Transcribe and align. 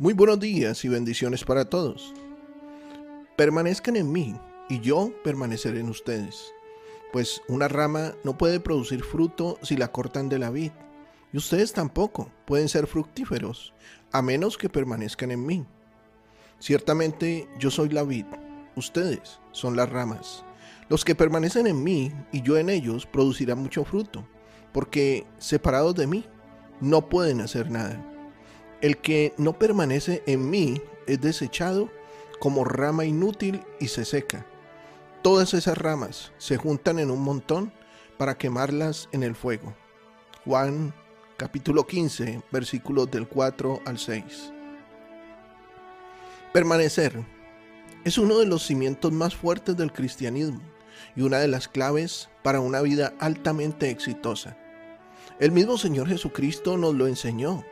Muy 0.00 0.14
buenos 0.14 0.38
días 0.38 0.84
y 0.84 0.88
bendiciones 0.88 1.42
para 1.42 1.64
todos. 1.64 2.14
Permanezcan 3.36 3.96
en 3.96 4.12
mí 4.12 4.36
y 4.68 4.78
yo 4.78 5.12
permaneceré 5.24 5.80
en 5.80 5.88
ustedes. 5.88 6.54
Pues 7.12 7.42
una 7.48 7.66
rama 7.66 8.14
no 8.22 8.38
puede 8.38 8.60
producir 8.60 9.02
fruto 9.02 9.58
si 9.62 9.76
la 9.76 9.90
cortan 9.90 10.28
de 10.28 10.38
la 10.38 10.50
vid. 10.50 10.70
Y 11.32 11.38
ustedes 11.38 11.72
tampoco 11.72 12.30
pueden 12.46 12.68
ser 12.68 12.86
fructíferos 12.86 13.74
a 14.12 14.22
menos 14.22 14.56
que 14.56 14.68
permanezcan 14.68 15.32
en 15.32 15.44
mí. 15.44 15.66
Ciertamente 16.60 17.48
yo 17.58 17.72
soy 17.72 17.88
la 17.88 18.04
vid, 18.04 18.26
ustedes 18.76 19.40
son 19.50 19.74
las 19.74 19.90
ramas. 19.90 20.44
Los 20.88 21.04
que 21.04 21.16
permanecen 21.16 21.66
en 21.66 21.82
mí 21.82 22.12
y 22.30 22.42
yo 22.42 22.56
en 22.56 22.70
ellos 22.70 23.04
producirán 23.04 23.58
mucho 23.58 23.84
fruto, 23.84 24.24
porque 24.72 25.26
separados 25.38 25.96
de 25.96 26.06
mí 26.06 26.24
no 26.80 27.08
pueden 27.08 27.40
hacer 27.40 27.68
nada. 27.68 28.14
El 28.80 28.98
que 28.98 29.34
no 29.38 29.58
permanece 29.58 30.22
en 30.26 30.50
mí 30.50 30.80
es 31.08 31.20
desechado 31.20 31.90
como 32.38 32.64
rama 32.64 33.04
inútil 33.04 33.64
y 33.80 33.88
se 33.88 34.04
seca. 34.04 34.46
Todas 35.22 35.52
esas 35.52 35.76
ramas 35.76 36.30
se 36.38 36.56
juntan 36.58 37.00
en 37.00 37.10
un 37.10 37.20
montón 37.20 37.72
para 38.18 38.38
quemarlas 38.38 39.08
en 39.10 39.24
el 39.24 39.34
fuego. 39.34 39.74
Juan 40.44 40.94
capítulo 41.36 41.88
15 41.88 42.42
versículos 42.52 43.10
del 43.10 43.26
4 43.26 43.80
al 43.84 43.98
6. 43.98 44.52
Permanecer 46.52 47.24
es 48.04 48.16
uno 48.16 48.38
de 48.38 48.46
los 48.46 48.64
cimientos 48.64 49.10
más 49.10 49.34
fuertes 49.34 49.76
del 49.76 49.92
cristianismo 49.92 50.60
y 51.16 51.22
una 51.22 51.38
de 51.38 51.48
las 51.48 51.66
claves 51.66 52.28
para 52.44 52.60
una 52.60 52.80
vida 52.80 53.12
altamente 53.18 53.90
exitosa. 53.90 54.56
El 55.40 55.50
mismo 55.50 55.78
Señor 55.78 56.08
Jesucristo 56.08 56.76
nos 56.76 56.94
lo 56.94 57.08
enseñó 57.08 57.64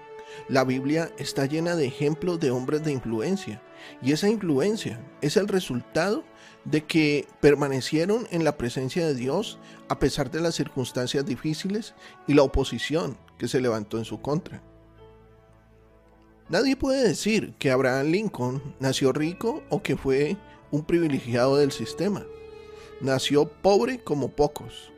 la 0.49 0.65
Biblia 0.65 1.11
está 1.19 1.47
llena 1.47 1.77
de 1.77 1.87
ejemplos 1.87 2.41
de 2.41 2.51
hombres 2.51 2.85
de 2.85 2.93
influencia 2.93 3.63
y 4.03 4.13
esa 4.13 4.29
influencia 4.29 5.01
es 5.21 5.37
el 5.37 5.49
resultado 5.49 6.25
de 6.65 6.85
que 6.85 7.27
permanecieron 7.41 8.27
en 8.31 8.45
la 8.45 8.57
presencia 8.57 9.07
de 9.07 9.15
Dios 9.15 9.59
a 9.89 9.99
pesar 9.99 10.31
de 10.31 10.41
las 10.41 10.55
circunstancias 10.55 11.25
difíciles 11.25 11.95
y 12.27 12.35
la 12.35 12.43
oposición 12.43 13.17
que 13.39 13.49
se 13.49 13.61
levantó 13.61 13.99
en 13.99 14.05
su 14.05 14.21
contra. 14.21 14.63
Nadie 16.49 16.77
puede 16.77 17.07
decir 17.07 17.55
que 17.59 17.71
Abraham 17.71 18.07
Lincoln 18.07 18.63
nació 18.79 19.13
rico 19.13 19.63
o 19.69 19.83
que 19.83 19.97
fue 19.97 20.37
un 20.71 20.85
privilegiado 20.85 21.57
del 21.57 21.73
sistema. 21.73 22.25
Nació 23.01 23.49
pobre 23.49 23.99
como 24.03 24.31
pocos 24.31 24.93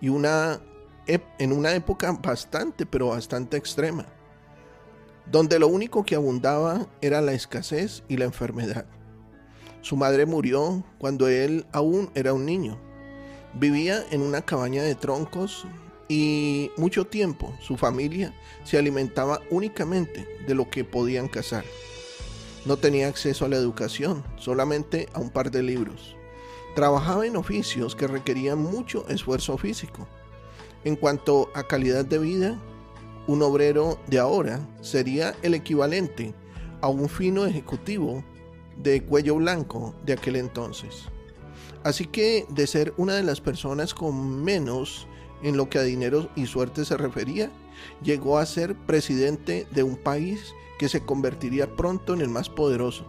y 0.00 0.08
en 0.08 1.52
una 1.52 1.74
época 1.74 2.12
bastante, 2.12 2.84
pero 2.84 3.08
bastante 3.08 3.56
extrema 3.56 4.06
donde 5.30 5.58
lo 5.58 5.68
único 5.68 6.04
que 6.04 6.14
abundaba 6.14 6.86
era 7.00 7.20
la 7.20 7.32
escasez 7.32 8.02
y 8.08 8.16
la 8.16 8.24
enfermedad. 8.24 8.86
Su 9.82 9.96
madre 9.96 10.26
murió 10.26 10.84
cuando 10.98 11.28
él 11.28 11.66
aún 11.72 12.10
era 12.14 12.32
un 12.32 12.46
niño. 12.46 12.78
Vivía 13.54 14.04
en 14.10 14.22
una 14.22 14.42
cabaña 14.42 14.82
de 14.82 14.94
troncos 14.94 15.66
y 16.08 16.70
mucho 16.76 17.06
tiempo 17.06 17.54
su 17.60 17.76
familia 17.76 18.34
se 18.64 18.78
alimentaba 18.78 19.40
únicamente 19.50 20.26
de 20.46 20.54
lo 20.54 20.70
que 20.70 20.84
podían 20.84 21.28
cazar. 21.28 21.64
No 22.64 22.76
tenía 22.76 23.08
acceso 23.08 23.44
a 23.44 23.48
la 23.48 23.56
educación, 23.56 24.24
solamente 24.36 25.08
a 25.12 25.20
un 25.20 25.30
par 25.30 25.50
de 25.50 25.62
libros. 25.62 26.16
Trabajaba 26.74 27.26
en 27.26 27.36
oficios 27.36 27.94
que 27.94 28.06
requerían 28.06 28.58
mucho 28.58 29.06
esfuerzo 29.08 29.56
físico. 29.58 30.06
En 30.84 30.96
cuanto 30.96 31.50
a 31.54 31.64
calidad 31.64 32.04
de 32.04 32.18
vida, 32.18 32.60
un 33.28 33.42
obrero 33.42 34.00
de 34.08 34.18
ahora 34.18 34.58
sería 34.80 35.36
el 35.42 35.54
equivalente 35.54 36.34
a 36.80 36.88
un 36.88 37.08
fino 37.08 37.44
ejecutivo 37.44 38.24
de 38.78 39.04
cuello 39.04 39.36
blanco 39.36 39.94
de 40.04 40.14
aquel 40.14 40.36
entonces. 40.36 41.04
Así 41.84 42.06
que 42.06 42.46
de 42.48 42.66
ser 42.66 42.94
una 42.96 43.14
de 43.14 43.22
las 43.22 43.40
personas 43.40 43.92
con 43.92 44.42
menos 44.42 45.06
en 45.42 45.56
lo 45.56 45.68
que 45.68 45.78
a 45.78 45.82
dinero 45.82 46.30
y 46.36 46.46
suerte 46.46 46.86
se 46.86 46.96
refería, 46.96 47.50
llegó 48.02 48.38
a 48.38 48.46
ser 48.46 48.74
presidente 48.74 49.66
de 49.72 49.82
un 49.82 49.96
país 49.96 50.54
que 50.78 50.88
se 50.88 51.04
convertiría 51.04 51.76
pronto 51.76 52.14
en 52.14 52.22
el 52.22 52.28
más 52.28 52.48
poderoso. 52.48 53.04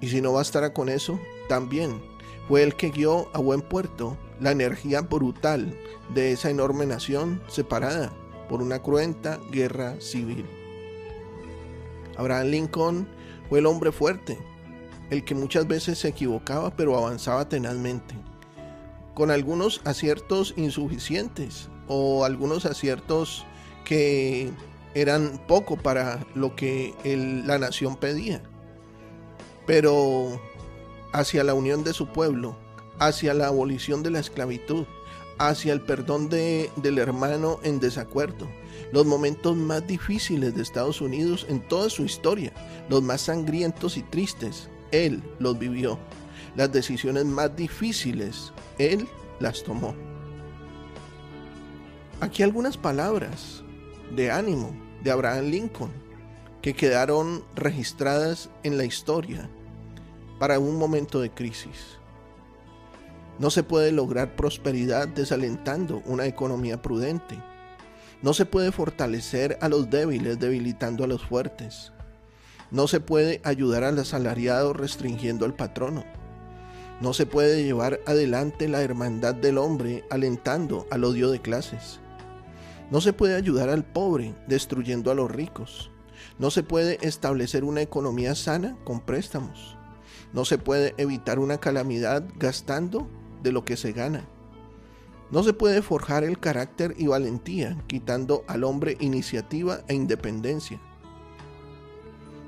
Y 0.00 0.08
si 0.08 0.20
no 0.20 0.32
bastara 0.32 0.72
con 0.72 0.88
eso, 0.88 1.18
también 1.48 2.00
fue 2.46 2.62
el 2.62 2.76
que 2.76 2.90
guió 2.90 3.28
a 3.34 3.40
buen 3.40 3.60
puerto 3.60 4.16
la 4.40 4.52
energía 4.52 5.00
brutal 5.00 5.76
de 6.14 6.30
esa 6.30 6.48
enorme 6.48 6.86
nación 6.86 7.42
separada 7.48 8.12
por 8.48 8.62
una 8.62 8.80
cruenta 8.80 9.38
guerra 9.50 10.00
civil. 10.00 10.46
Abraham 12.16 12.46
Lincoln 12.48 13.08
fue 13.48 13.58
el 13.58 13.66
hombre 13.66 13.92
fuerte, 13.92 14.38
el 15.10 15.24
que 15.24 15.34
muchas 15.34 15.66
veces 15.68 15.98
se 15.98 16.08
equivocaba 16.08 16.74
pero 16.74 16.96
avanzaba 16.96 17.48
tenazmente, 17.48 18.14
con 19.14 19.30
algunos 19.30 19.80
aciertos 19.84 20.54
insuficientes 20.56 21.68
o 21.88 22.24
algunos 22.24 22.66
aciertos 22.66 23.44
que 23.84 24.50
eran 24.94 25.40
poco 25.46 25.76
para 25.76 26.26
lo 26.34 26.56
que 26.56 26.94
la 27.46 27.58
nación 27.58 27.96
pedía, 27.96 28.42
pero 29.66 30.40
hacia 31.12 31.44
la 31.44 31.54
unión 31.54 31.84
de 31.84 31.92
su 31.92 32.08
pueblo, 32.08 32.56
hacia 32.98 33.34
la 33.34 33.48
abolición 33.48 34.02
de 34.02 34.10
la 34.10 34.20
esclavitud, 34.20 34.86
hacia 35.38 35.72
el 35.72 35.80
perdón 35.80 36.28
de, 36.28 36.70
del 36.76 36.98
hermano 36.98 37.58
en 37.62 37.80
desacuerdo. 37.80 38.48
Los 38.92 39.06
momentos 39.06 39.56
más 39.56 39.86
difíciles 39.86 40.54
de 40.54 40.62
Estados 40.62 41.00
Unidos 41.00 41.46
en 41.48 41.60
toda 41.60 41.90
su 41.90 42.04
historia, 42.04 42.52
los 42.88 43.02
más 43.02 43.22
sangrientos 43.22 43.96
y 43.96 44.02
tristes, 44.02 44.68
él 44.92 45.22
los 45.38 45.58
vivió. 45.58 45.98
Las 46.54 46.72
decisiones 46.72 47.24
más 47.24 47.54
difíciles, 47.56 48.52
él 48.78 49.06
las 49.40 49.62
tomó. 49.62 49.94
Aquí 52.20 52.42
algunas 52.42 52.76
palabras 52.76 53.62
de 54.14 54.30
ánimo 54.30 54.74
de 55.02 55.10
Abraham 55.10 55.46
Lincoln 55.46 55.90
que 56.62 56.74
quedaron 56.74 57.44
registradas 57.54 58.48
en 58.62 58.78
la 58.78 58.84
historia 58.84 59.48
para 60.38 60.58
un 60.58 60.76
momento 60.76 61.20
de 61.20 61.30
crisis. 61.30 61.98
No 63.38 63.50
se 63.50 63.62
puede 63.62 63.92
lograr 63.92 64.34
prosperidad 64.34 65.08
desalentando 65.08 66.02
una 66.06 66.26
economía 66.26 66.80
prudente. 66.80 67.38
No 68.22 68.32
se 68.32 68.46
puede 68.46 68.72
fortalecer 68.72 69.58
a 69.60 69.68
los 69.68 69.90
débiles 69.90 70.38
debilitando 70.38 71.04
a 71.04 71.06
los 71.06 71.22
fuertes. 71.22 71.92
No 72.70 72.88
se 72.88 72.98
puede 72.98 73.42
ayudar 73.44 73.84
al 73.84 73.98
asalariado 73.98 74.72
restringiendo 74.72 75.44
al 75.44 75.54
patrono. 75.54 76.04
No 77.02 77.12
se 77.12 77.26
puede 77.26 77.62
llevar 77.62 78.00
adelante 78.06 78.68
la 78.68 78.80
hermandad 78.80 79.34
del 79.34 79.58
hombre 79.58 80.04
alentando 80.10 80.86
al 80.90 81.04
odio 81.04 81.30
de 81.30 81.42
clases. 81.42 82.00
No 82.90 83.02
se 83.02 83.12
puede 83.12 83.34
ayudar 83.34 83.68
al 83.68 83.84
pobre 83.84 84.34
destruyendo 84.48 85.10
a 85.10 85.14
los 85.14 85.30
ricos. 85.30 85.90
No 86.38 86.50
se 86.50 86.62
puede 86.62 86.98
establecer 87.02 87.64
una 87.64 87.82
economía 87.82 88.34
sana 88.34 88.78
con 88.84 89.00
préstamos. 89.00 89.76
No 90.32 90.46
se 90.46 90.56
puede 90.56 90.94
evitar 90.96 91.38
una 91.38 91.58
calamidad 91.58 92.24
gastando 92.36 93.08
de 93.46 93.52
lo 93.52 93.64
que 93.64 93.76
se 93.76 93.92
gana. 93.92 94.24
No 95.30 95.44
se 95.44 95.52
puede 95.52 95.80
forjar 95.80 96.24
el 96.24 96.40
carácter 96.40 96.96
y 96.98 97.06
valentía 97.06 97.80
quitando 97.86 98.44
al 98.48 98.64
hombre 98.64 98.96
iniciativa 98.98 99.82
e 99.86 99.94
independencia. 99.94 100.80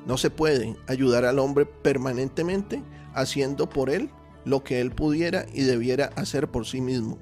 No 0.07 0.19
se 0.19 0.31
puede 0.31 0.77
ayudar 0.89 1.25
al 1.25 1.39
hombre 1.39 1.67
permanentemente 1.67 2.83
haciendo 3.15 3.69
por 3.69 3.91
él 3.91 4.11
lo 4.45 4.65
que 4.65 4.81
él 4.81 4.91
pudiera 4.91 5.47
y 5.55 5.63
debiera 5.63 6.07
hacer 6.17 6.49
por 6.49 6.67
sí 6.67 6.81
mismo. 6.81 7.17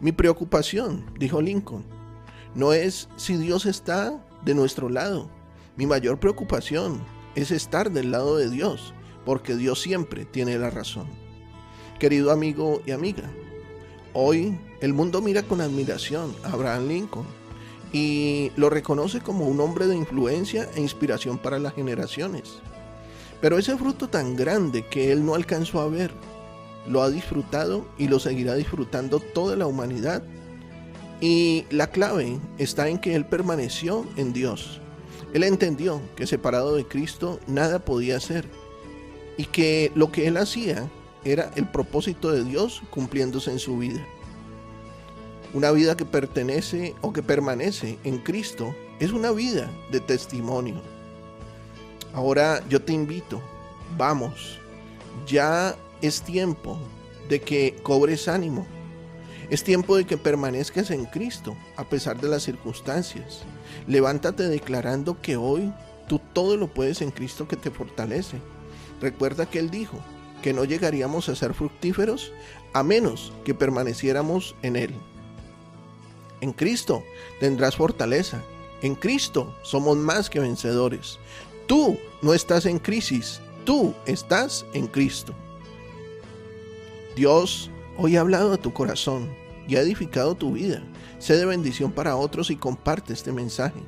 Mi 0.00 0.10
preocupación, 0.10 1.06
dijo 1.16 1.40
Lincoln, 1.40 1.84
no 2.56 2.72
es 2.72 3.08
si 3.14 3.36
Dios 3.36 3.64
está 3.64 4.20
de 4.44 4.54
nuestro 4.54 4.88
lado. 4.88 5.30
Mi 5.76 5.86
mayor 5.86 6.18
preocupación 6.18 7.00
es 7.36 7.52
estar 7.52 7.92
del 7.92 8.10
lado 8.10 8.36
de 8.36 8.50
Dios, 8.50 8.92
porque 9.24 9.54
Dios 9.54 9.80
siempre 9.80 10.24
tiene 10.24 10.58
la 10.58 10.70
razón. 10.70 11.23
Querido 11.98 12.32
amigo 12.32 12.82
y 12.84 12.90
amiga, 12.90 13.22
hoy 14.14 14.58
el 14.80 14.92
mundo 14.92 15.22
mira 15.22 15.44
con 15.44 15.60
admiración 15.60 16.34
a 16.42 16.50
Abraham 16.52 16.88
Lincoln 16.88 17.26
y 17.92 18.50
lo 18.56 18.68
reconoce 18.68 19.20
como 19.20 19.46
un 19.46 19.60
hombre 19.60 19.86
de 19.86 19.94
influencia 19.94 20.68
e 20.74 20.80
inspiración 20.80 21.38
para 21.38 21.60
las 21.60 21.74
generaciones. 21.74 22.58
Pero 23.40 23.58
ese 23.58 23.76
fruto 23.78 24.08
tan 24.08 24.34
grande 24.34 24.84
que 24.86 25.12
él 25.12 25.24
no 25.24 25.36
alcanzó 25.36 25.80
a 25.80 25.88
ver, 25.88 26.10
lo 26.88 27.00
ha 27.00 27.10
disfrutado 27.10 27.86
y 27.96 28.08
lo 28.08 28.18
seguirá 28.18 28.56
disfrutando 28.56 29.20
toda 29.20 29.54
la 29.54 29.68
humanidad. 29.68 30.24
Y 31.20 31.64
la 31.70 31.92
clave 31.92 32.40
está 32.58 32.88
en 32.88 32.98
que 32.98 33.14
él 33.14 33.24
permaneció 33.24 34.04
en 34.16 34.32
Dios. 34.32 34.80
Él 35.32 35.44
entendió 35.44 36.02
que 36.16 36.26
separado 36.26 36.74
de 36.74 36.86
Cristo 36.86 37.38
nada 37.46 37.84
podía 37.84 38.16
hacer 38.16 38.48
y 39.36 39.44
que 39.44 39.92
lo 39.94 40.10
que 40.10 40.26
él 40.26 40.36
hacía 40.36 40.90
era 41.24 41.50
el 41.56 41.68
propósito 41.68 42.30
de 42.30 42.44
Dios 42.44 42.82
cumpliéndose 42.90 43.50
en 43.50 43.58
su 43.58 43.78
vida. 43.78 44.04
Una 45.52 45.70
vida 45.70 45.96
que 45.96 46.04
pertenece 46.04 46.94
o 47.00 47.12
que 47.12 47.22
permanece 47.22 47.98
en 48.04 48.18
Cristo 48.18 48.74
es 48.98 49.12
una 49.12 49.30
vida 49.30 49.70
de 49.90 50.00
testimonio. 50.00 50.82
Ahora 52.12 52.62
yo 52.68 52.82
te 52.82 52.92
invito, 52.92 53.40
vamos, 53.96 54.58
ya 55.26 55.76
es 56.02 56.22
tiempo 56.22 56.78
de 57.28 57.40
que 57.40 57.76
cobres 57.82 58.28
ánimo. 58.28 58.66
Es 59.50 59.62
tiempo 59.62 59.96
de 59.96 60.04
que 60.06 60.16
permanezcas 60.16 60.90
en 60.90 61.04
Cristo 61.04 61.56
a 61.76 61.84
pesar 61.84 62.20
de 62.20 62.28
las 62.28 62.42
circunstancias. 62.42 63.42
Levántate 63.86 64.48
declarando 64.48 65.20
que 65.20 65.36
hoy 65.36 65.72
tú 66.08 66.20
todo 66.32 66.56
lo 66.56 66.68
puedes 66.68 67.02
en 67.02 67.10
Cristo 67.10 67.46
que 67.46 67.56
te 67.56 67.70
fortalece. 67.70 68.38
Recuerda 69.00 69.46
que 69.46 69.58
Él 69.58 69.70
dijo 69.70 69.98
que 70.44 70.52
no 70.52 70.64
llegaríamos 70.64 71.30
a 71.30 71.34
ser 71.34 71.54
fructíferos 71.54 72.30
a 72.74 72.82
menos 72.82 73.32
que 73.46 73.54
permaneciéramos 73.54 74.54
en 74.60 74.76
Él. 74.76 74.94
En 76.42 76.52
Cristo 76.52 77.02
tendrás 77.40 77.76
fortaleza. 77.76 78.42
En 78.82 78.94
Cristo 78.94 79.56
somos 79.62 79.96
más 79.96 80.28
que 80.28 80.40
vencedores. 80.40 81.18
Tú 81.66 81.98
no 82.20 82.34
estás 82.34 82.66
en 82.66 82.78
crisis, 82.78 83.40
tú 83.64 83.94
estás 84.04 84.66
en 84.74 84.86
Cristo. 84.86 85.32
Dios 87.16 87.70
hoy 87.96 88.18
ha 88.18 88.20
hablado 88.20 88.52
a 88.52 88.58
tu 88.58 88.70
corazón 88.74 89.34
y 89.66 89.76
ha 89.76 89.80
edificado 89.80 90.34
tu 90.34 90.52
vida. 90.52 90.82
Sé 91.20 91.38
de 91.38 91.46
bendición 91.46 91.90
para 91.90 92.16
otros 92.16 92.50
y 92.50 92.56
comparte 92.56 93.14
este 93.14 93.32
mensaje. 93.32 93.80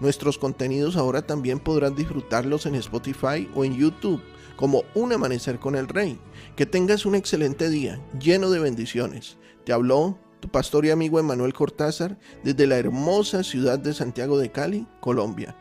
Nuestros 0.00 0.38
contenidos 0.38 0.96
ahora 0.96 1.22
también 1.22 1.60
podrán 1.60 1.94
disfrutarlos 1.94 2.66
en 2.66 2.74
Spotify 2.74 3.48
o 3.54 3.64
en 3.64 3.76
YouTube 3.76 4.20
como 4.60 4.84
Un 4.94 5.14
Amanecer 5.14 5.58
con 5.58 5.74
el 5.74 5.88
Rey. 5.88 6.20
Que 6.54 6.66
tengas 6.66 7.06
un 7.06 7.14
excelente 7.14 7.70
día 7.70 7.98
lleno 8.20 8.50
de 8.50 8.60
bendiciones. 8.60 9.38
Te 9.64 9.72
habló 9.72 10.18
tu 10.40 10.48
pastor 10.48 10.84
y 10.84 10.90
amigo 10.90 11.18
Emanuel 11.18 11.54
Cortázar 11.54 12.18
desde 12.44 12.66
la 12.66 12.76
hermosa 12.76 13.42
ciudad 13.42 13.78
de 13.78 13.94
Santiago 13.94 14.38
de 14.38 14.52
Cali, 14.52 14.86
Colombia. 15.00 15.56